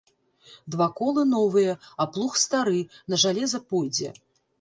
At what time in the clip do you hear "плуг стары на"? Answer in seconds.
2.15-3.21